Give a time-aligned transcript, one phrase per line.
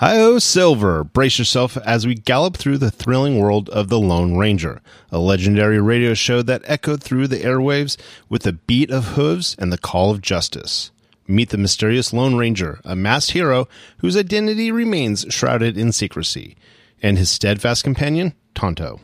[0.00, 1.04] Hi-oh, Silver!
[1.04, 4.80] Brace yourself as we gallop through the thrilling world of The Lone Ranger,
[5.12, 9.70] a legendary radio show that echoed through the airwaves with the beat of hooves and
[9.70, 10.90] the call of justice.
[11.28, 13.68] Meet the mysterious Lone Ranger, a masked hero
[13.98, 16.56] whose identity remains shrouded in secrecy,
[17.02, 19.00] and his steadfast companion, Tonto.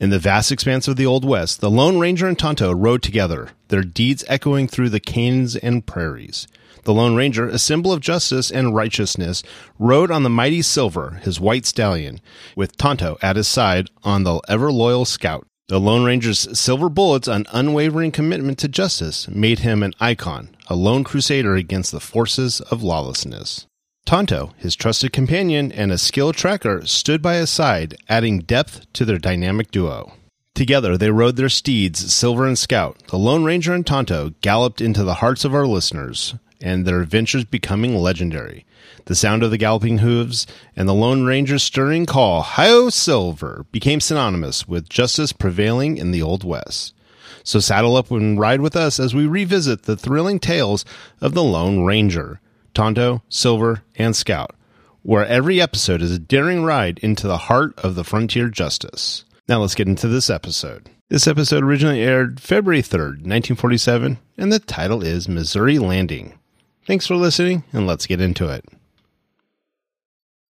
[0.00, 3.50] In the vast expanse of the Old West, the Lone Ranger and Tonto rode together,
[3.68, 6.48] their deeds echoing through the canyons and prairies.
[6.84, 9.42] The Lone Ranger, a symbol of justice and righteousness,
[9.78, 12.22] rode on the mighty Silver, his white stallion,
[12.56, 15.46] with Tonto at his side on the ever loyal Scout.
[15.68, 20.74] The Lone Ranger's silver bullets and unwavering commitment to justice made him an icon, a
[20.74, 23.66] lone crusader against the forces of lawlessness.
[24.06, 29.04] Tonto, his trusted companion and a skilled tracker, stood by his side, adding depth to
[29.04, 30.14] their dynamic duo.
[30.54, 32.98] Together, they rode their steeds, Silver and Scout.
[33.08, 37.44] The Lone Ranger and Tonto galloped into the hearts of our listeners, and their adventures
[37.44, 38.66] becoming legendary.
[39.06, 44.00] The sound of the galloping hooves and the Lone Ranger's stirring call, Hi-Yo Silver, became
[44.00, 46.94] synonymous with justice prevailing in the Old West.
[47.42, 50.84] So saddle up and ride with us as we revisit the thrilling tales
[51.20, 52.40] of the Lone Ranger,
[52.74, 54.54] Tonto, Silver, and Scout,
[55.02, 59.24] where every episode is a daring ride into the heart of the frontier justice.
[59.48, 60.88] Now let's get into this episode.
[61.08, 66.38] This episode originally aired February 3rd, 1947, and the title is Missouri Landing.
[66.86, 68.64] Thanks for listening, and let's get into it.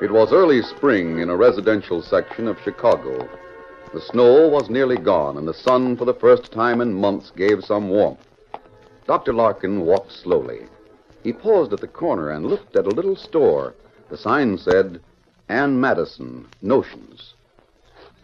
[0.00, 3.28] It was early spring in a residential section of Chicago.
[3.92, 7.64] The snow was nearly gone, and the sun, for the first time in months, gave
[7.64, 8.20] some warmth.
[9.06, 9.32] Dr.
[9.32, 10.66] Larkin walked slowly.
[11.22, 13.74] He paused at the corner and looked at a little store.
[14.10, 15.00] The sign said,
[15.48, 17.34] Ann Madison, Notions.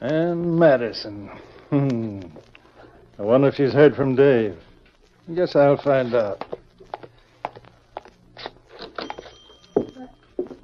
[0.01, 1.31] Ann Madison.
[1.71, 2.21] Hmm.
[3.19, 4.59] I wonder if she's heard from Dave.
[5.29, 6.45] I Guess I'll find out.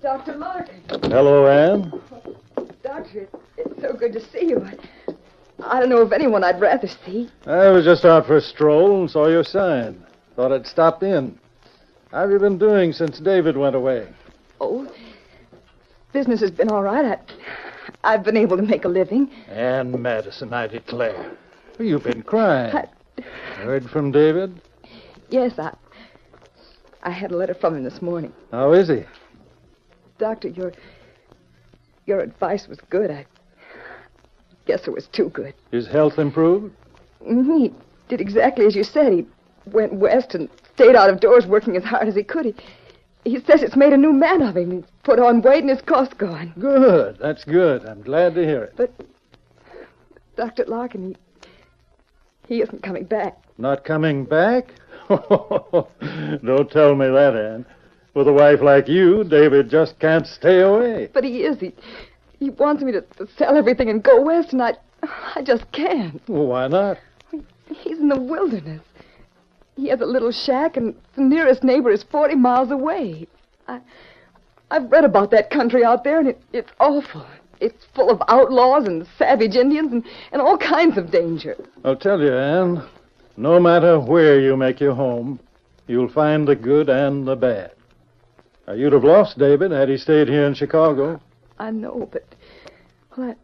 [0.08, 0.36] Dr.
[0.38, 0.82] Larkin.
[1.02, 1.92] Hello, Ann.
[2.82, 3.28] Doctor,
[3.58, 4.66] it's, so good to see you.
[5.62, 7.28] I, don't know of anyone I'd rather see.
[7.44, 10.02] I was just out for a stroll and saw your sign.
[10.34, 11.38] Thought I'd stop in.
[12.10, 14.08] How have you been doing since David went away?
[14.62, 14.90] Oh,
[16.14, 17.04] business has been all right.
[18.02, 19.30] I, I've been able to make a living.
[19.48, 21.36] Ann Madison, I declare.
[21.78, 22.74] You've been crying.
[22.74, 23.22] I,
[23.56, 24.58] Heard from David?
[25.28, 25.76] yes, I,
[27.02, 28.32] I had a letter from him this morning.
[28.50, 29.04] How is he?
[30.18, 30.72] Doctor, your
[32.06, 33.10] your advice was good.
[33.10, 33.26] I
[34.66, 35.54] guess it was too good.
[35.70, 36.74] His health improved?
[37.24, 37.72] Mhm, He
[38.08, 39.12] did exactly as you said.
[39.12, 39.26] He
[39.66, 42.46] went west and stayed out of doors working as hard as he could.
[42.46, 42.54] He,
[43.24, 44.70] he says it's made a new man of him.
[44.70, 46.52] He's put on weight and his cough's gone.
[46.58, 47.18] Good.
[47.18, 47.84] That's good.
[47.84, 48.74] I'm glad to hear it.
[48.76, 48.92] But
[50.36, 50.64] Dr.
[50.66, 51.16] Larkin,
[52.46, 53.36] he, he isn't coming back.
[53.58, 54.68] Not coming back?
[55.08, 57.66] Don't tell me that, Ann.
[58.18, 61.08] With a wife like you, David just can't stay away.
[61.14, 61.60] But he is.
[61.60, 61.72] He,
[62.40, 64.72] he wants me to, to sell everything and go west, and I,
[65.36, 66.20] I just can't.
[66.28, 66.98] Well, why not?
[67.68, 68.82] He's in the wilderness.
[69.76, 73.28] He has a little shack, and the nearest neighbor is 40 miles away.
[73.68, 73.80] I,
[74.72, 77.24] I've read about that country out there, and it, it's awful.
[77.60, 81.56] It's full of outlaws and savage Indians and, and all kinds of danger.
[81.84, 82.84] I'll tell you, Anne,
[83.36, 85.38] no matter where you make your home,
[85.86, 87.74] you'll find the good and the bad.
[88.68, 91.22] Now, you'd have lost David had he stayed here in Chicago.
[91.58, 92.22] I know, but
[93.16, 93.34] well,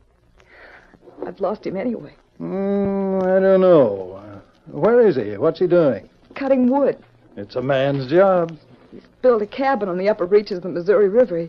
[1.22, 2.14] I, I've lost him anyway.
[2.38, 4.20] Mm, I don't know.
[4.22, 4.40] Uh,
[4.70, 5.38] where is he?
[5.38, 6.10] What's he doing?
[6.34, 6.98] Cutting wood.
[7.38, 8.52] It's a man's job.
[8.92, 11.48] He's built a cabin on the upper reaches of the Missouri River.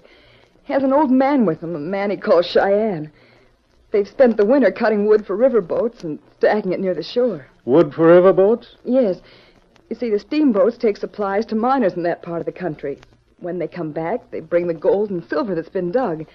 [0.63, 3.12] He has an old man with him, a man he calls Cheyenne.
[3.92, 7.48] They've spent the winter cutting wood for river boats and stacking it near the shore.
[7.66, 8.68] Wood for riverboats?
[8.86, 9.18] Yes.
[9.89, 13.00] You see, the steamboats take supplies to miners in that part of the country.
[13.39, 16.25] When they come back, they bring the gold and silver that's been dug.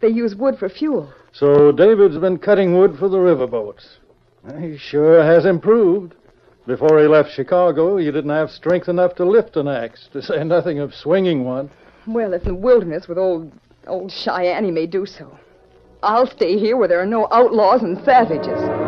[0.00, 1.12] They use wood for fuel.
[1.32, 3.98] So David's been cutting wood for the riverboats.
[4.60, 6.14] He sure has improved.
[6.66, 10.44] Before he left Chicago, he didn't have strength enough to lift an axe, to say
[10.44, 11.70] nothing of swinging one.
[12.06, 13.52] Well, if in the wilderness with old
[13.86, 15.38] old Cheyenne, he may do so.
[16.02, 18.87] I'll stay here where there are no outlaws and savages.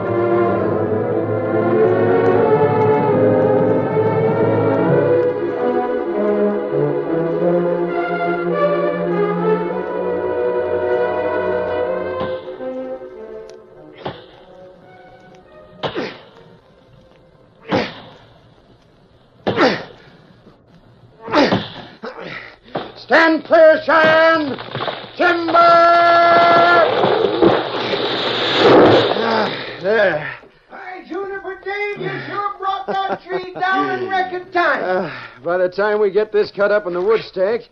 [29.90, 30.38] There.
[30.70, 34.82] Hey, Juniper Dave, you sure brought that tree down in record time.
[34.84, 37.62] Uh, by the time we get this cut up in the wood stack,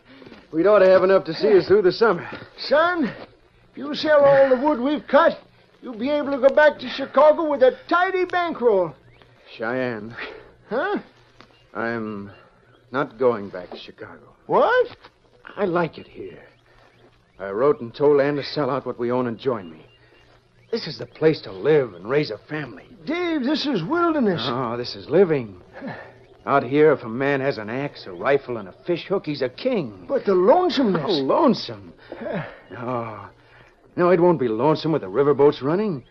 [0.52, 2.28] we'd ought to have enough to see us through the summer.
[2.58, 5.38] Son, if you sell all the wood we've cut,
[5.80, 8.94] you'll be able to go back to Chicago with a tidy bankroll.
[9.56, 10.14] Cheyenne,
[10.68, 10.98] Huh?
[11.72, 12.30] I'm
[12.90, 14.34] not going back to Chicago.
[14.46, 14.96] What?
[15.56, 16.42] I like it here.
[17.38, 19.87] I wrote and told Ann to sell out what we own and join me.
[20.70, 22.86] This is the place to live and raise a family.
[23.06, 24.42] Dave, this is wilderness.
[24.44, 25.62] Oh, this is living.
[26.44, 29.42] Out here, if a man has an axe, a rifle, and a fish hook, he's
[29.42, 30.04] a king.
[30.06, 31.02] But the lonesomeness.
[31.02, 31.94] How lonesome.
[32.70, 33.28] No.
[33.96, 36.04] No, it won't be lonesome with the riverboats running.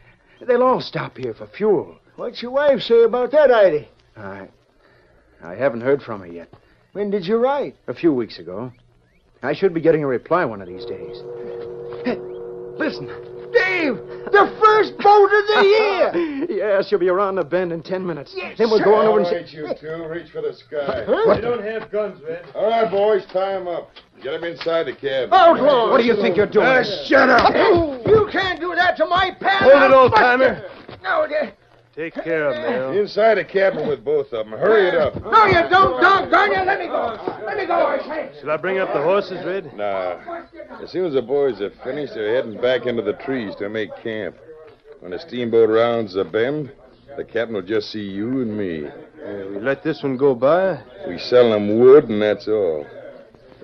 [0.45, 1.97] They'll all stop here for fuel.
[2.15, 3.87] What's your wife say about that, Idie?
[4.15, 4.47] I.
[5.43, 6.51] I haven't heard from her yet.
[6.93, 7.75] When did you write?
[7.87, 8.71] A few weeks ago.
[9.43, 11.21] I should be getting a reply one of these days.
[12.03, 12.17] Hey,
[12.77, 13.36] listen.
[13.53, 13.95] Dave,
[14.31, 16.45] the first boat of the year.
[16.49, 18.35] yeah, she'll be around the bend in ten minutes.
[18.57, 19.55] then we'll go on over and All see.
[19.57, 21.03] you two, reach for the sky.
[21.07, 21.33] Huh?
[21.35, 22.45] They don't have guns, Red.
[22.55, 23.89] All right, boys, tie them up.
[24.21, 25.29] Get them inside the cab.
[25.31, 25.91] Outlaws!
[25.91, 26.65] What do you think you're doing?
[26.67, 27.53] Ah, shut up.
[28.07, 29.59] You can't do that to my pal.
[29.69, 30.65] Hold it, I'll old bust timer.
[30.89, 30.95] you.
[31.03, 31.53] No, de-
[31.97, 34.51] Take care of them, Inside the cabin with both of them.
[34.59, 35.15] Hurry it up.
[35.15, 36.61] no, you don't, doggone you.
[36.63, 37.17] Let me go.
[37.43, 38.39] Let me go, I say.
[38.39, 39.75] Should I bring up the horses, Red?
[39.75, 40.19] Nah.
[40.79, 43.89] As soon as the boys are finished, they're heading back into the trees to make
[44.03, 44.35] camp.
[44.99, 46.71] When the steamboat rounds the bend,
[47.17, 48.83] the captain will just see you and me.
[49.49, 50.79] we let this one go by?
[51.07, 52.85] We sell them wood, and that's all.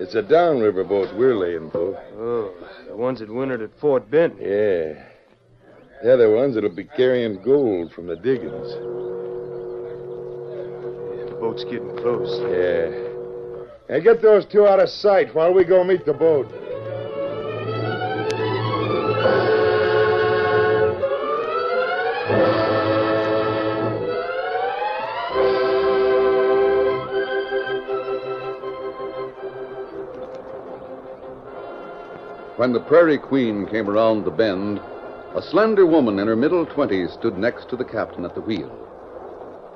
[0.00, 1.96] It's a downriver boat we're laying for.
[2.18, 2.52] Oh,
[2.88, 4.40] the ones that wintered at Fort Benton.
[4.42, 5.13] Yeah.
[6.04, 8.74] They're the ones that'll be carrying gold from the diggings.
[11.30, 12.40] The boat's getting close.
[12.42, 12.90] Yeah.
[13.88, 16.44] Hey, get those two out of sight while we go meet the boat.
[32.58, 34.82] When the Prairie Queen came around the bend,
[35.34, 38.70] a slender woman in her middle twenties stood next to the captain at the wheel.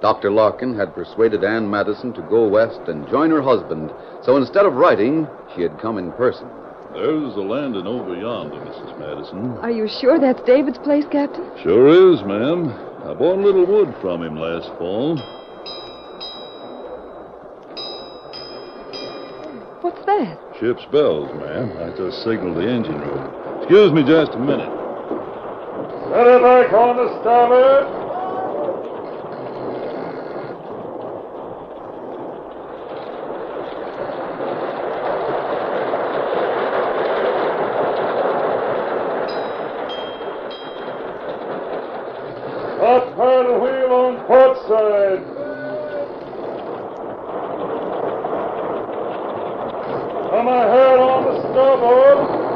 [0.01, 0.31] Dr.
[0.31, 4.75] Larkin had persuaded Ann Madison to go west and join her husband, so instead of
[4.75, 6.49] writing, she had come in person.
[6.95, 8.99] There's the landing over yonder, Mrs.
[8.99, 9.59] Madison.
[9.59, 11.45] Are you sure that's David's place, Captain?
[11.63, 12.71] Sure is, ma'am.
[13.05, 15.17] I bought a little wood from him last fall.
[19.83, 20.39] What's that?
[20.61, 21.73] Ship's bells, ma'am.
[21.79, 23.59] I just signaled the engine room.
[23.59, 24.78] Excuse me just a minute.
[26.09, 27.85] Set her back on the starboard.
[42.81, 45.25] Up paddle wheel on port side.
[50.31, 52.49] Come ahead on the starboard.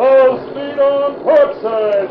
[0.00, 2.10] Full speed on port side.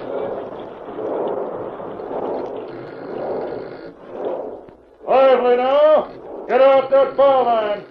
[5.40, 5.70] Lively now.
[5.72, 7.86] Oh, get out that bar line.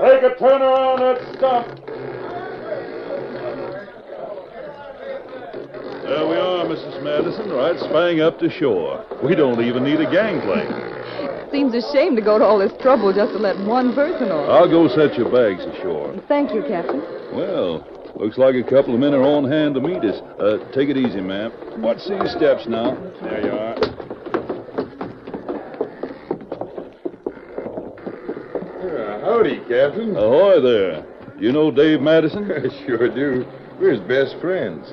[0.00, 1.66] Take a turn around that stump.
[6.02, 7.02] There we are, Mrs.
[7.04, 9.04] Madison, right spang up to shore.
[9.22, 11.50] We don't even need a gangplank.
[11.52, 14.50] Seems a shame to go to all this trouble just to let one person on.
[14.50, 16.20] I'll go set your bags ashore.
[16.26, 17.02] Thank you, Captain.
[17.32, 17.86] Well,
[18.16, 20.20] looks like a couple of men are on hand to meet us.
[20.40, 21.52] Uh, take it easy, ma'am.
[21.80, 22.94] Watch these steps now.
[23.22, 24.00] There you are.
[29.20, 30.16] howdy, Captain.
[30.16, 31.04] Ahoy there.
[31.38, 32.50] You know Dave Madison?
[32.50, 33.46] I sure do.
[33.78, 34.92] We're his best friends.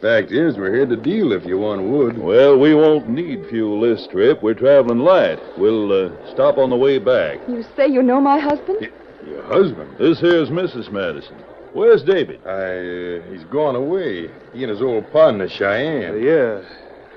[0.00, 2.16] Fact is, we're here to deal if you want wood.
[2.16, 4.42] Well, we won't need fuel this trip.
[4.42, 5.38] We're traveling light.
[5.58, 7.38] We'll uh, stop on the way back.
[7.46, 8.88] You say you know my husband?
[9.26, 9.98] Your husband?
[9.98, 10.90] This here's Mrs.
[10.90, 11.36] Madison.
[11.72, 12.40] Where's David?
[12.46, 14.28] I, uh, he's gone away.
[14.52, 16.20] He and his old partner, Cheyenne.
[16.22, 16.62] yeah.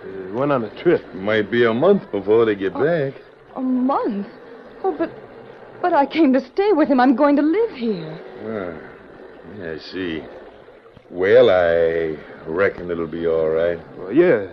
[0.04, 1.02] He went on a trip.
[1.16, 3.14] Might be a month before they get back.
[3.56, 4.28] A month?
[4.84, 5.10] Oh, but
[5.82, 7.00] but I came to stay with him.
[7.00, 8.20] I'm going to live here.
[8.42, 10.24] Ah, yeah, I see.
[11.10, 12.18] Well, I
[12.50, 13.80] reckon it'll be all right.
[13.98, 14.48] Well, yeah.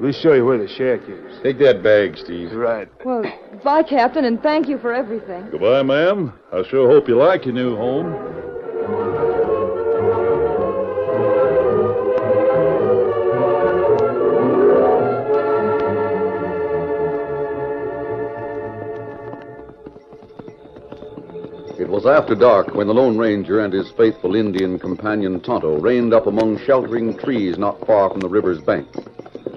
[0.00, 1.42] We'll show you where the shack is.
[1.42, 2.52] Take that bag, Steve.
[2.52, 2.88] Right.
[3.04, 3.22] Well,
[3.62, 5.50] bye, Captain, and thank you for everything.
[5.50, 6.32] Goodbye, ma'am.
[6.52, 8.49] I sure hope you like your new home.
[22.10, 26.58] After dark when the Lone Ranger and his faithful Indian companion Tonto reined up among
[26.58, 28.90] sheltering trees not far from the river's bank.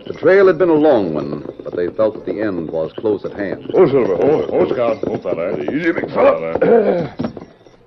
[0.05, 3.25] The trail had been a long one, but they felt that the end was close
[3.25, 3.71] at hand.
[3.73, 4.15] Oh, Silver.
[4.15, 5.03] Oh, oh, Scout.
[5.07, 5.59] Oh, fella.
[5.61, 7.15] Easy, big fella.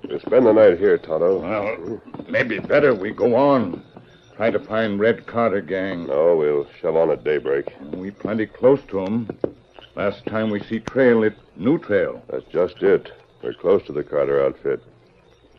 [0.09, 1.41] We'll spend the night here, Tonto.
[1.41, 3.83] Well, maybe better we go on.
[4.37, 6.07] Try to find Red Carter gang.
[6.07, 7.65] No, we'll shove on at daybreak.
[7.91, 9.27] We plenty close to 'em.
[9.95, 12.21] Last time we see trail, it new trail.
[12.29, 13.11] That's just it.
[13.47, 14.83] We're close to the Carter outfit.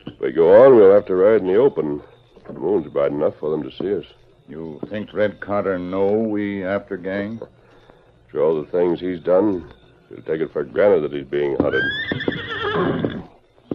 [0.05, 2.03] If we go on, we'll have to ride in the open.
[2.45, 4.05] The moon's bright enough for them to see us.
[4.47, 7.41] You think Red Carter know we after gang?
[8.27, 9.73] After all the things he's done,
[10.07, 11.81] he'll take it for granted that he's being hunted.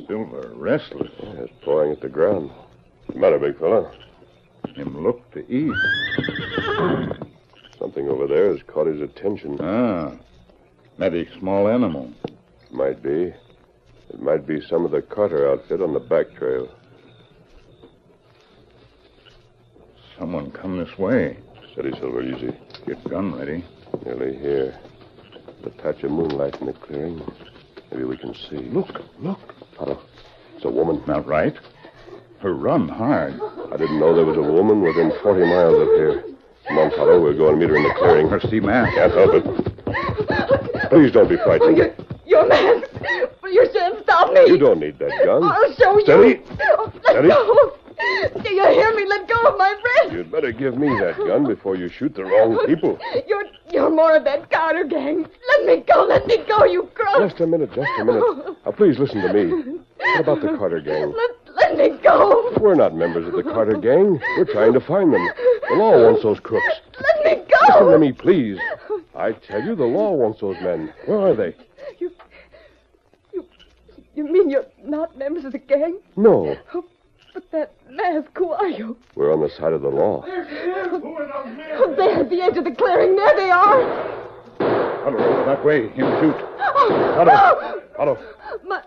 [0.06, 1.10] Silver, restless.
[1.20, 2.52] Yeah, pawing at the ground.
[3.06, 3.90] What's the matter, big fella?
[4.76, 5.74] Him look to eat.
[7.80, 9.58] Something over there has caught his attention.
[9.60, 10.12] Ah,
[10.98, 12.12] maybe small animal.
[12.70, 13.34] Might be.
[14.14, 16.68] It might be some of the Carter outfit on the back trail.
[20.16, 21.36] Someone come this way.
[21.72, 22.56] Steady, Silver, easy.
[22.86, 23.64] Get gun ready.
[24.04, 24.78] Nearly here.
[25.64, 27.22] The patch of moonlight in the clearing.
[27.90, 28.58] Maybe we can see.
[28.58, 29.40] Look, look.
[29.76, 30.00] Tonto,
[30.54, 31.02] it's a woman.
[31.08, 31.56] Not right.
[32.38, 33.34] Her run hard.
[33.72, 36.24] I didn't know there was a woman within 40 miles of here.
[36.68, 38.28] Come on, Tonto, we'll go and meet her in the clearing.
[38.28, 38.94] Her see mask.
[38.94, 40.88] Can't help it.
[40.90, 41.76] Please don't be frightened.
[41.76, 41.94] You're,
[42.24, 42.83] you're mad.
[43.44, 44.46] You shan't stop me.
[44.46, 45.44] You don't need that gun.
[45.44, 46.28] I'll show Steady.
[46.28, 46.42] you.
[46.60, 47.28] Oh, let Steady.
[47.28, 47.76] go.
[48.42, 49.06] Do you hear me?
[49.06, 50.12] Let go of my wrist.
[50.14, 52.98] You'd better give me that gun before you shoot the wrong people.
[53.28, 55.26] You're you're more of that Carter gang.
[55.48, 56.04] Let me go.
[56.04, 56.64] Let me go.
[56.64, 57.28] You crook.
[57.30, 58.22] Just a minute, just a minute.
[58.64, 59.78] Now, please listen to me.
[59.98, 61.12] What about the Carter gang?
[61.12, 62.52] Let, let me go.
[62.60, 64.20] We're not members of the Carter gang.
[64.36, 65.26] We're trying to find them.
[65.70, 66.64] The law wants those crooks.
[67.00, 67.84] Let me go.
[67.84, 68.58] Listen to me, please.
[69.14, 70.92] I tell you, the law wants those men.
[71.06, 71.54] Where are they?
[74.14, 75.98] You mean you're not members of the gang?
[76.16, 76.56] No,
[77.34, 78.96] But that mask, who are you?
[79.16, 80.20] we're on the side of the law.
[80.22, 81.16] who
[81.76, 83.16] Oh, there at the edge of the clearing.
[83.16, 83.82] There they are.
[85.06, 85.88] Otto, that way.
[85.88, 86.36] Him shoot.
[86.60, 87.24] Oh, Otto.
[87.24, 87.82] no.
[87.98, 88.18] Otto.
[88.64, 88.80] My,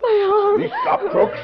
[0.00, 0.60] my arm.
[0.62, 1.38] Me stop, crooks.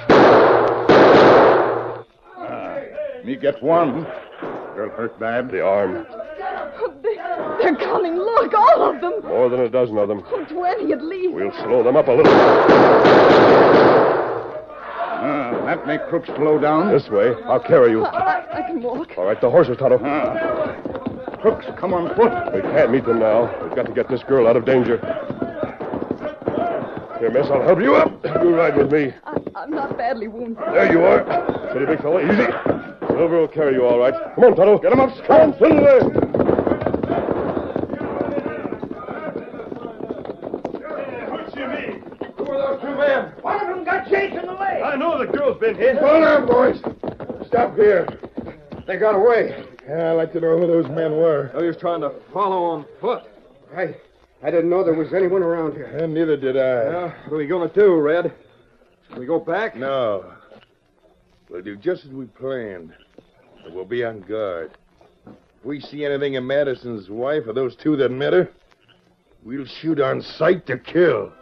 [2.38, 2.80] Ah,
[3.24, 4.06] me get one.
[4.78, 5.50] Girl hurt bad.
[5.50, 6.06] The arm.
[7.02, 7.16] They,
[7.60, 8.16] they're coming.
[8.16, 9.28] Look, all of them.
[9.28, 10.22] More than a dozen of them.
[10.30, 11.34] Oh, Twenty at least.
[11.34, 12.32] We'll slow them up a little.
[15.20, 16.92] Ah, that make crooks slow down.
[16.92, 17.34] This way.
[17.46, 18.04] I'll carry you.
[18.04, 19.18] I, I can walk.
[19.18, 19.98] All right, the horses, Tonto.
[21.42, 22.30] Crooks, come on foot.
[22.54, 23.52] We can't meet them now.
[23.64, 24.98] We've got to get this girl out of danger.
[27.18, 28.24] Here, miss, I'll help you up.
[28.24, 29.12] You ride with me.
[29.24, 30.58] I, I'm not badly wounded.
[30.72, 31.24] There you are.
[31.70, 32.22] Steady, big fella.
[32.22, 32.77] Easy.
[33.08, 34.14] Silver will carry you all right.
[34.34, 34.78] Come on, Tonto.
[34.78, 35.10] Get him up.
[35.26, 36.28] Come on, Silver.
[41.18, 43.32] Who are those two men?
[43.42, 44.82] One of them got chased in the leg.
[44.82, 45.96] I know the girl's been hit.
[45.98, 46.80] Hold on, boys.
[47.46, 48.06] Stop here.
[48.86, 49.64] They got away.
[49.86, 51.50] Yeah, I'd like to know who those men were.
[51.54, 53.24] Oh, I was trying to follow on foot.
[53.76, 53.94] I,
[54.42, 55.86] I didn't know there was anyone around here.
[55.86, 56.60] and neither did I.
[56.88, 58.32] Well, what are we going to do, Red?
[59.16, 59.76] We go back?
[59.76, 60.32] No.
[61.50, 62.92] We'll do just as we planned.
[63.70, 64.72] We'll be on guard.
[65.26, 68.50] If we see anything of Madison's wife or those two that met her,
[69.42, 71.32] we'll shoot on sight to kill.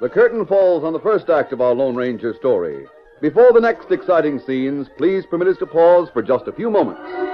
[0.00, 2.86] The curtain falls on the first act of our Lone Ranger story.
[3.20, 7.33] Before the next exciting scenes, please permit us to pause for just a few moments.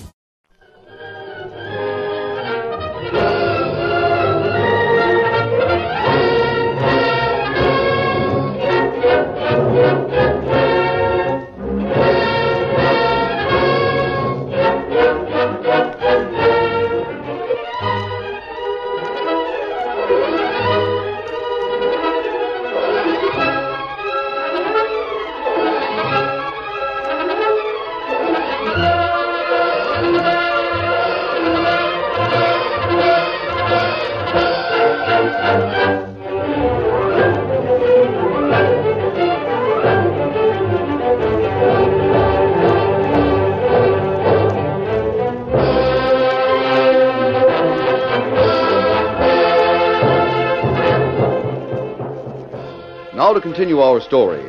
[53.31, 54.43] Now to continue our story.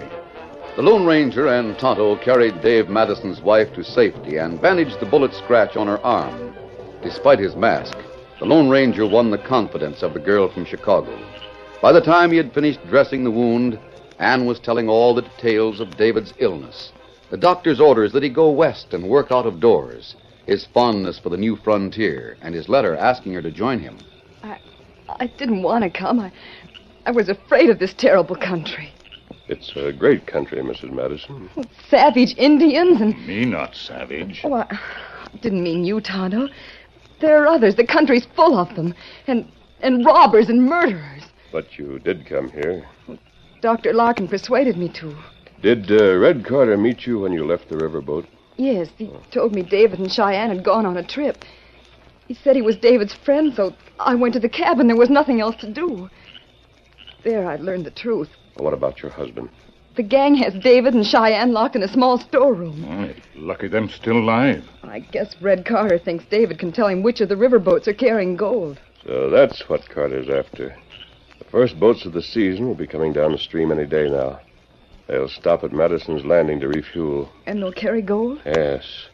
[0.74, 5.32] The Lone Ranger and Tonto carried Dave Madison's wife to safety and bandaged the bullet
[5.34, 6.52] scratch on her arm.
[7.00, 7.96] Despite his mask,
[8.40, 11.16] the Lone Ranger won the confidence of the girl from Chicago.
[11.80, 13.78] By the time he had finished dressing the wound,
[14.18, 16.90] Anne was telling all the details of David's illness,
[17.30, 21.28] the doctor's orders that he go west and work out of doors, his fondness for
[21.28, 23.96] the new frontier, and his letter asking her to join him.
[24.42, 24.58] I
[25.20, 26.20] I didn't want to come.
[26.20, 26.32] I,
[27.04, 28.92] I was afraid of this terrible country.
[29.48, 30.92] It's a great country, Mrs.
[30.92, 31.50] Madison.
[31.88, 33.26] Savage Indians and.
[33.26, 34.40] Me not savage.
[34.44, 34.78] Oh, I
[35.40, 36.48] didn't mean you, Tonto.
[37.20, 37.74] There are others.
[37.74, 38.94] The country's full of them.
[39.26, 39.50] And
[39.82, 41.24] and robbers and murderers.
[41.50, 42.86] But you did come here.
[43.60, 43.92] Dr.
[43.92, 45.14] Larkin persuaded me to.
[45.60, 48.26] Did uh, Red Carter meet you when you left the riverboat?
[48.56, 51.44] Yes, he told me David and Cheyenne had gone on a trip.
[52.28, 54.86] He said he was David's friend, so I went to the cabin.
[54.86, 56.08] There was nothing else to do.
[57.24, 58.30] There, I learned the truth.
[58.56, 59.48] What about your husband?
[59.94, 62.85] The gang has David and Cheyenne locked in a small storeroom.
[62.88, 64.64] Oh, lucky them still alive.
[64.82, 68.35] I guess Red Carter thinks David can tell him which of the riverboats are carrying
[68.37, 68.80] gold.
[69.04, 70.74] So that's what Carter's after.
[71.38, 74.40] The first boats of the season will be coming down the stream any day now.
[75.08, 77.30] They'll stop at Madison's Landing to refuel.
[77.46, 78.40] And they'll carry gold?
[78.46, 79.08] Yes.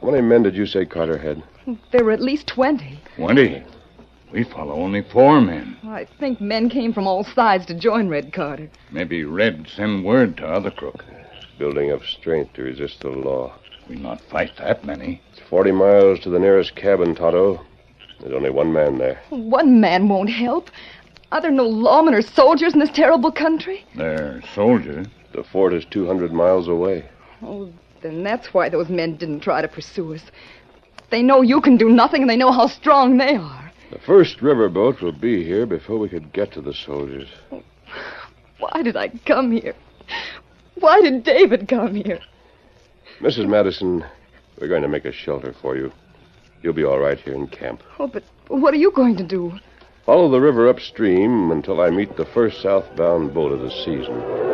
[0.00, 1.42] How many men did you say Carter had?
[1.90, 3.00] There were at least 20.
[3.16, 3.64] Twenty.
[4.34, 5.76] We follow only four men.
[5.84, 8.68] I think men came from all sides to join Red Carter.
[8.90, 11.04] Maybe Red send word to other crook.
[11.56, 13.54] Building up strength to resist the law.
[13.88, 15.22] We not fight that many.
[15.30, 17.64] It's 40 miles to the nearest cabin, Tonto.
[18.18, 19.20] There's only one man there.
[19.30, 20.68] One man won't help.
[21.30, 23.86] Are there no lawmen or soldiers in this terrible country?
[23.94, 25.06] They're soldiers.
[25.32, 27.08] The fort is 200 miles away.
[27.40, 30.22] Oh, then that's why those men didn't try to pursue us.
[31.10, 33.63] They know you can do nothing, and they know how strong they are.
[33.94, 37.28] The first riverboat will be here before we could get to the soldiers.
[38.58, 39.76] Why did I come here?
[40.74, 42.18] Why did David come here?
[43.20, 43.48] Mrs.
[43.48, 44.04] Madison,
[44.60, 45.92] we're going to make a shelter for you.
[46.60, 47.84] You'll be all right here in camp.
[48.00, 49.52] Oh, but what are you going to do?
[50.04, 54.53] Follow the river upstream until I meet the first southbound boat of the season.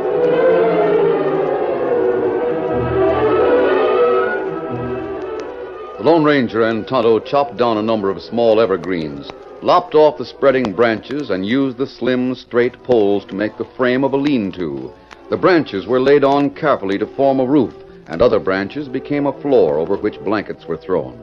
[6.00, 10.24] The Lone Ranger and Tonto chopped down a number of small evergreens, lopped off the
[10.24, 14.50] spreading branches, and used the slim, straight poles to make the frame of a lean
[14.52, 14.90] to.
[15.28, 17.74] The branches were laid on carefully to form a roof,
[18.06, 21.18] and other branches became a floor over which blankets were thrown.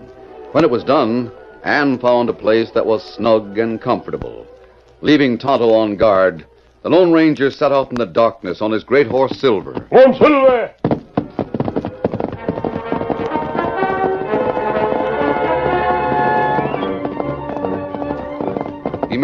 [0.51, 1.31] When it was done,
[1.63, 4.45] Anne found a place that was snug and comfortable.
[5.01, 6.45] Leaving Tonto on guard,
[6.83, 9.87] the Lone Ranger set out in the darkness on his great horse Silver.
[9.89, 10.71] One Silver!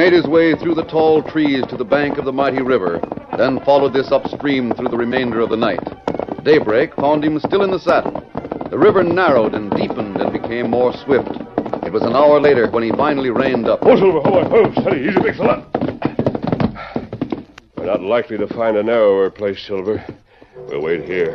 [0.04, 3.00] Made his way through the tall trees to the bank of the mighty river,
[3.38, 5.80] then followed this upstream through the remainder of the night.
[6.44, 8.12] Daybreak found him still in the saddle.
[8.70, 11.32] The river narrowed and deepened and became more swift.
[11.86, 13.80] It was an hour later when he finally reined up.
[13.84, 14.52] Oh, Silver, hold on.
[14.52, 15.08] Oh, steady.
[15.08, 15.66] Easy, big fella.
[17.78, 20.04] We're not likely to find a narrower place, Silver.
[20.68, 21.32] We'll wait here.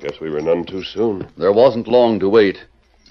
[0.00, 1.26] Guess we were none too soon.
[1.38, 2.62] There wasn't long to wait.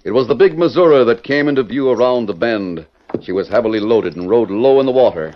[0.04, 2.86] It was the big Missouri that came into view around the bend.
[3.22, 5.34] She was heavily loaded and rode low in the water.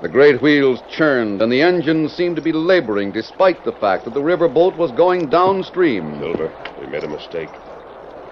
[0.00, 4.14] The great wheels churned, and the engine seemed to be laboring despite the fact that
[4.14, 6.18] the river boat was going downstream.
[6.18, 7.50] Silver, we made a mistake.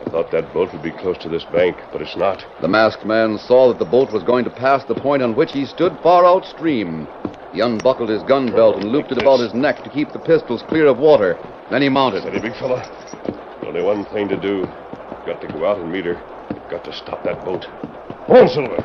[0.05, 2.45] I thought that boat would be close to this bank, but it's not.
[2.59, 5.53] The masked man saw that the boat was going to pass the point on which
[5.53, 7.07] he stood far outstream.
[7.53, 10.63] He unbuckled his gun belt and looped it about his neck to keep the pistols
[10.63, 11.39] clear of water.
[11.69, 12.23] Then he mounted.
[12.23, 12.85] Steady, big fella.
[13.67, 14.67] Only one thing to do.
[15.27, 16.17] Got to go out and meet her.
[16.71, 17.65] Got to stop that boat.
[18.27, 18.77] One Silver.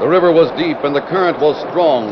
[0.00, 2.02] The river was deep and the current was strong.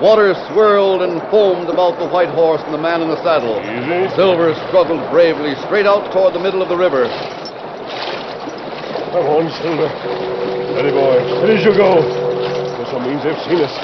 [0.00, 3.60] Water swirled and foamed about the white horse and the man in the saddle.
[3.62, 4.14] Easy.
[4.16, 7.06] Silver struggled bravely straight out toward the middle of the river.
[9.12, 9.92] Come on, Silver.
[10.72, 11.20] Steady, boy.
[11.44, 12.00] Steady as you go.
[12.00, 13.76] This means they've seen us.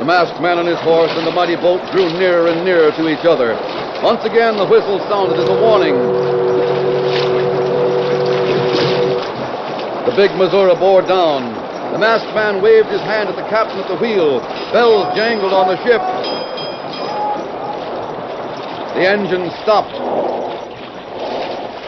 [0.00, 3.12] The masked man and his horse and the mighty boat drew nearer and nearer to
[3.12, 3.60] each other.
[4.00, 5.92] Once again, the whistle sounded as a warning.
[10.08, 11.52] The big Missouri bore down.
[11.92, 14.40] The masked man waved his hand at the captain at the wheel.
[14.72, 16.00] Bells jangled on the ship.
[18.96, 19.92] The engine stopped.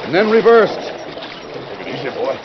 [0.05, 1.02] And then reversed.
[1.93, 2.39] Easy, boy.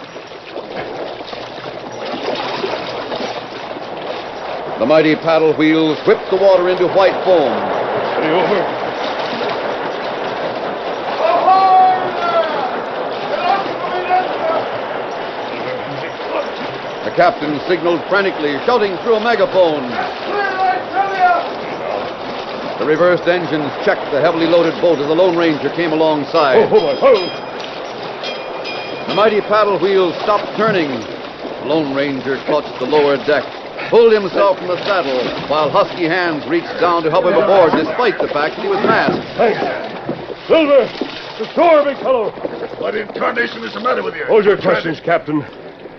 [4.77, 7.53] The mighty paddle wheels whipped the water into white foam.
[8.11, 8.61] Steady over.
[17.05, 19.89] The captain signaled frantically, shouting through a megaphone.
[22.77, 26.67] The reversed engines checked the heavily loaded boat as the Lone Ranger came alongside.
[26.67, 27.46] Ho, ho, ho.
[29.07, 30.99] The mighty paddle wheels stopped turning.
[31.61, 33.45] The Lone Ranger clutched the lower deck,
[33.89, 38.19] pulled himself from the saddle, while husky hands reached down to help him aboard, despite
[38.19, 39.23] the fact that he was masked.
[39.37, 39.55] Hey,
[40.45, 40.91] Silver!
[41.39, 42.31] The shore, big fellow!
[42.79, 44.25] What in tarnation is the matter with you?
[44.25, 45.43] Hold your questions, Captain,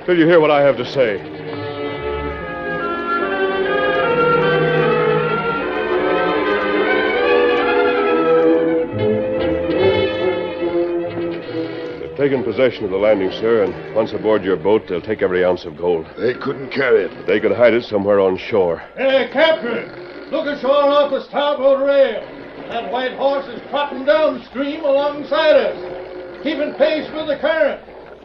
[0.04, 1.47] till you hear what I have to say.
[12.18, 15.64] Taken possession of the landing, sir, and once aboard your boat, they'll take every ounce
[15.64, 16.04] of gold.
[16.18, 17.26] They couldn't carry it.
[17.28, 18.82] They could hide it somewhere on shore.
[18.96, 19.88] Hey, Captain!
[20.32, 22.20] Look ashore off the starboard rail.
[22.70, 27.80] That white horse is trotting downstream alongside us, keeping pace with the current.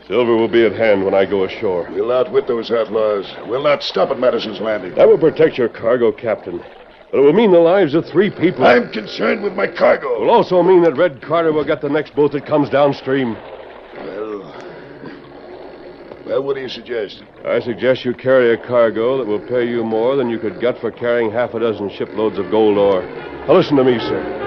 [0.07, 1.87] Silver will be at hand when I go ashore.
[1.91, 3.31] We'll outwit those outlaws.
[3.45, 4.95] We'll not stop at Madison's Landing.
[4.95, 6.57] That will protect your cargo, Captain.
[7.11, 8.65] But it will mean the lives of three people.
[8.65, 10.15] I'm concerned with my cargo.
[10.15, 13.37] It will also mean that Red Carter will get the next boat that comes downstream.
[16.33, 17.21] Well, well, what do you suggest?
[17.45, 20.79] I suggest you carry a cargo that will pay you more than you could get
[20.79, 23.03] for carrying half a dozen shiploads of gold ore.
[23.47, 24.39] Now listen to me, sir.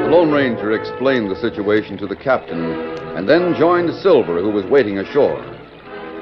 [0.00, 2.72] The Lone Ranger explained the situation to the captain
[3.14, 5.44] and then joined Silver, who was waiting ashore.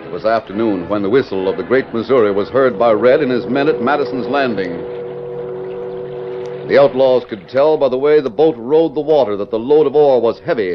[0.04, 3.30] It was afternoon when the whistle of the Great Missouri was heard by Red and
[3.30, 4.99] his men at Madison's Landing.
[6.70, 9.88] The outlaws could tell by the way the boat rode the water that the load
[9.88, 10.74] of ore was heavy.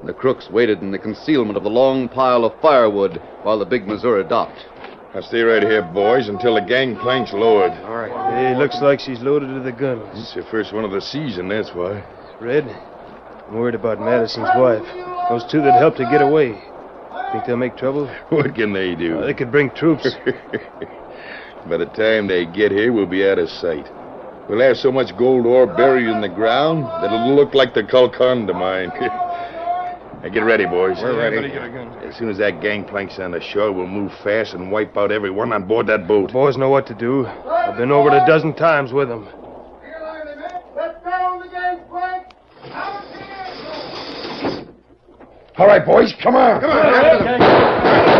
[0.00, 3.64] And the crooks waited in the concealment of the long pile of firewood while the
[3.64, 4.66] big Missouri docked.
[5.14, 7.72] Now stay right here, boys, until the gangplank's lowered.
[7.84, 8.34] All right.
[8.34, 10.04] Hey, looks like she's loaded to the guns.
[10.18, 12.04] It's the first one of the season, that's why.
[12.38, 12.64] Red,
[13.48, 14.84] I'm worried about Madison's wife.
[15.30, 16.60] Those two that helped her get away.
[17.32, 18.06] Think they'll make trouble?
[18.28, 19.20] What can they do?
[19.20, 20.14] Uh, they could bring troops.
[21.70, 23.88] By the time they get here, we'll be out of sight.
[24.48, 27.82] We'll have so much gold ore buried in the ground that it'll look like the
[27.82, 28.88] Golconda mine.
[29.00, 30.98] now get ready, boys.
[31.00, 31.48] We're ready.
[31.48, 31.88] Get a gun.
[32.02, 35.52] As soon as that gangplank's on the shore, we'll move fast and wipe out everyone
[35.52, 36.32] on board that boat.
[36.32, 37.26] Boys know what to do.
[37.26, 39.28] I've been over it a dozen times with them.
[45.58, 46.60] All right, boys, come on.
[46.60, 48.11] Come on.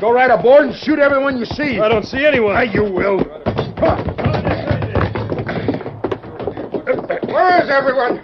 [0.00, 1.80] Go right aboard and shoot everyone you see.
[1.80, 2.54] I don't see anyone.
[2.54, 3.18] Ah, you will.
[7.26, 8.18] Where is everyone?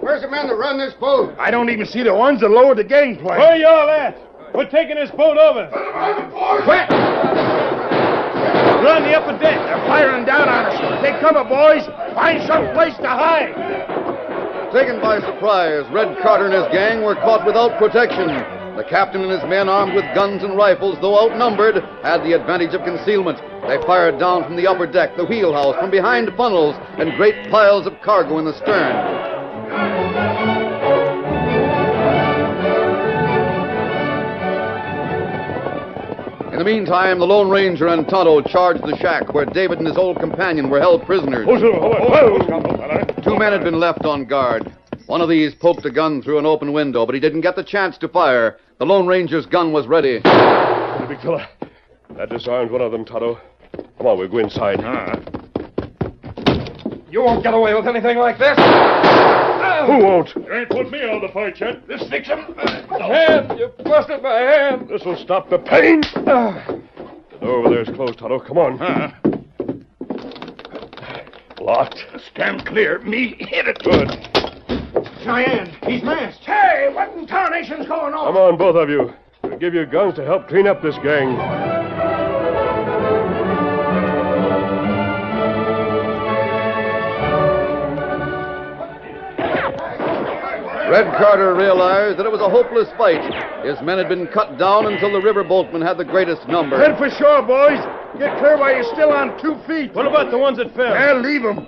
[0.00, 1.34] Where's the men that run this boat?
[1.38, 3.38] I don't even see the ones that lowered the gangplank.
[3.38, 4.16] Where y'all at?
[4.54, 5.68] We're taking this boat over.
[6.64, 6.88] Quick!
[8.80, 9.60] We're on the upper deck.
[9.60, 11.04] They're firing down on us.
[11.04, 11.84] Take cover, boys.
[12.14, 13.52] Find some place to hide.
[14.72, 18.59] Taken by surprise, Red Carter and his gang were caught without protection.
[18.76, 22.72] The captain and his men, armed with guns and rifles, though outnumbered, had the advantage
[22.72, 23.38] of concealment.
[23.66, 27.86] They fired down from the upper deck, the wheelhouse, from behind funnels, and great piles
[27.86, 28.96] of cargo in the stern.
[36.52, 39.96] In the meantime, the Lone Ranger and Tonto charged the shack where David and his
[39.96, 41.46] old companion were held prisoners.
[43.24, 44.72] Two men had been left on guard.
[45.10, 47.64] One of these poked a gun through an open window, but he didn't get the
[47.64, 48.58] chance to fire.
[48.78, 50.20] The Lone Ranger's gun was ready.
[50.22, 51.48] Hey, big fella.
[52.16, 53.40] That disarmed one of them, Tonto.
[53.98, 54.78] Come on, we'll go inside.
[54.84, 55.18] Ah.
[57.10, 58.56] You won't get away with anything like this.
[59.86, 60.30] Who won't?
[60.36, 61.88] You ain't put me out of the fight yet.
[61.88, 62.54] This fix him.
[63.00, 63.58] Hand!
[63.58, 64.88] You busted my hand!
[64.88, 66.02] This will stop the pain.
[66.28, 66.64] Ah.
[67.32, 68.38] The door over there is closed, Tonto.
[68.38, 68.78] Come on.
[68.80, 69.18] Ah.
[71.60, 71.98] Locked.
[72.32, 73.00] Stand clear.
[73.00, 73.82] Me hit it.
[73.82, 74.59] Good.
[75.22, 76.44] Cheyenne, he's masked.
[76.44, 78.26] Hey, what in tarnation's going on?
[78.26, 79.12] Come on, both of you.
[79.42, 81.36] We'll give you guns to help clean up this gang.
[90.90, 93.22] Red Carter realized that it was a hopeless fight.
[93.64, 96.76] His men had been cut down until the river boatmen had the greatest number.
[96.76, 97.78] Head for shore, boys.
[98.18, 99.94] Get clear while you're still on two feet.
[99.94, 100.90] What about the ones that fell?
[100.90, 101.62] Yeah, leave them.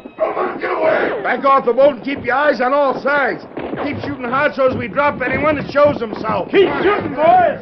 [0.62, 1.22] Get away.
[1.25, 3.42] Back off the boat and keep your eyes on all sides.
[3.83, 6.51] Keep shooting hard so as we drop anyone that shows himself.
[6.53, 7.59] Keep shooting, boys.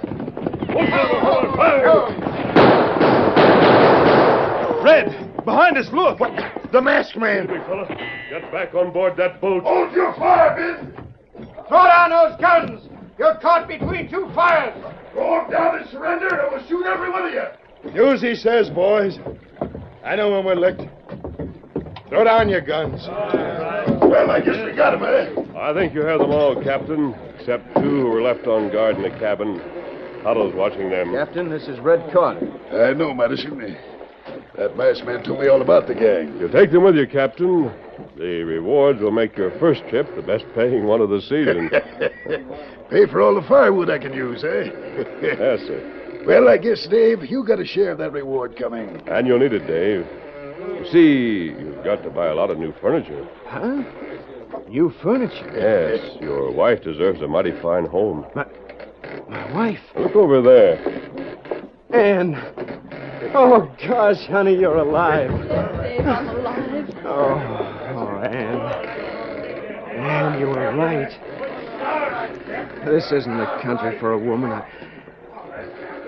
[4.85, 6.21] Red, behind us, look.
[6.21, 6.31] What?
[6.73, 7.47] The masked man.
[7.47, 7.89] Big fella,
[8.29, 9.63] get back on board that boat.
[9.63, 10.93] Hold your fire, Ben.
[11.69, 12.87] Throw down those guns!
[13.19, 14.75] You're caught between two fires.
[15.15, 18.09] Go down and surrender, and we'll shoot every one of you.
[18.13, 19.19] As he says, boys.
[20.05, 20.83] I know when we're licked.
[22.11, 23.07] Throw down your guns.
[23.07, 25.57] Well, I guess we got him, eh?
[25.57, 29.03] I think you have them all, Captain, except two who were left on guard in
[29.03, 29.61] the cabin.
[30.25, 31.13] Huddle's watching them.
[31.13, 32.51] Captain, this is Red Carter.
[32.73, 33.77] I know, Madison.
[34.57, 36.37] That masked man told me all about the gang.
[36.41, 37.73] You take them with you, Captain.
[38.17, 41.71] The rewards will make your first trip the best paying one of the season.
[42.91, 44.65] Pay for all the firewood I can use, eh?
[45.23, 46.23] yes, sir.
[46.27, 49.01] Well, I guess, Dave, you got a share of that reward coming.
[49.09, 50.05] And you'll need it, Dave.
[50.61, 53.27] You see, you've got to buy a lot of new furniture.
[53.47, 53.83] Huh?
[54.69, 55.51] New furniture?
[55.57, 58.27] Yes, your wife deserves a mighty fine home.
[58.35, 58.47] My,
[59.29, 59.81] my wife?
[59.97, 60.79] Look over there.
[61.95, 62.35] Anne.
[63.35, 65.31] Oh, gosh, honey, you're alive.
[65.31, 66.97] Dave, I'm alive.
[67.05, 67.35] Oh,
[67.95, 68.61] oh, Anne.
[69.99, 71.11] Anne, you were right.
[72.85, 74.53] This isn't the country for a woman.
[74.53, 74.67] I,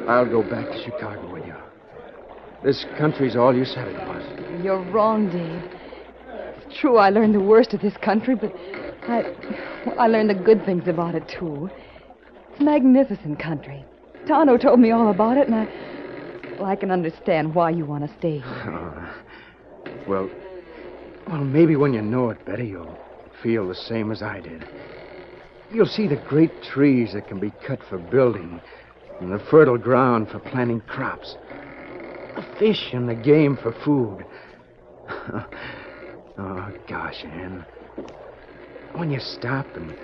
[0.09, 1.55] I'll go back to Chicago with you.
[2.65, 4.65] This country's all you said it was.
[4.65, 5.63] You're wrong, Dave.
[6.65, 8.55] It's true I learned the worst of this country, but
[9.09, 9.23] I,
[9.85, 11.69] well, I learned the good things about it, too.
[12.51, 13.85] It's a magnificent country.
[14.29, 15.69] Tonto told me all about it, and I,
[16.59, 19.13] well, I can understand why you want to stay here.
[19.85, 20.31] Oh, well,
[21.29, 22.99] well, maybe when you know it better, you'll
[23.43, 24.67] feel the same as I did.
[25.73, 28.61] You'll see the great trees that can be cut for building,
[29.21, 31.37] and the fertile ground for planting crops,
[32.35, 34.25] the fish and the game for food.
[36.39, 37.65] oh, gosh, Anne.
[38.95, 39.95] When you stop and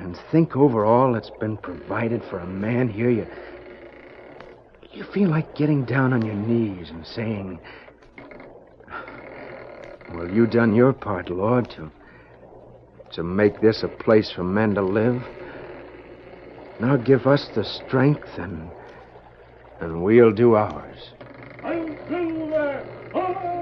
[0.00, 3.26] and think over all that's been provided for a man here, you
[4.92, 7.60] you feel like getting down on your knees and saying,
[10.08, 11.90] "Well, you done your part, Lord, to
[13.12, 15.22] to make this a place for men to live.
[16.78, 18.70] Now give us the strength and
[19.80, 21.17] and we'll do ours."
[22.08, 23.57] Silver, over!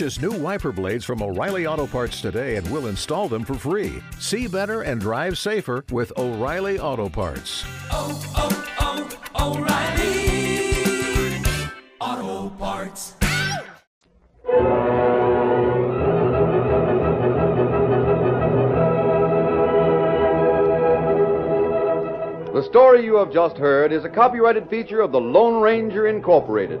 [0.00, 4.02] Purchase new wiper blades from O'Reilly Auto Parts today and we'll install them for free.
[4.18, 7.66] See better and drive safer with O'Reilly Auto Parts.
[7.90, 11.44] oh, oh, oh O'Reilly
[12.00, 13.12] Auto Parts.
[22.54, 26.80] The story you have just heard is a copyrighted feature of the Lone Ranger Incorporated.